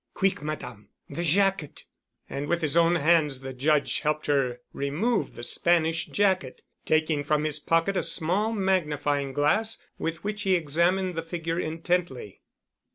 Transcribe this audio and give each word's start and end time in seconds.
"Quick, 0.15 0.41
Madame. 0.41 0.89
The 1.11 1.21
jacket——" 1.23 1.85
And 2.27 2.47
with 2.47 2.61
his 2.63 2.75
own 2.75 2.95
hands 2.95 3.41
the 3.41 3.53
Judge 3.53 3.99
helped 3.99 4.25
her 4.25 4.61
remove 4.73 5.35
the 5.35 5.43
Spanish 5.43 6.07
jacket, 6.07 6.63
taking 6.85 7.23
from 7.23 7.43
his 7.43 7.59
pocket 7.59 7.95
a 7.95 8.01
small 8.01 8.51
magnifying 8.51 9.31
glass 9.31 9.77
with 9.99 10.23
which 10.23 10.41
he 10.41 10.55
examined 10.55 11.13
the 11.13 11.21
figure 11.21 11.59
intently. 11.59 12.41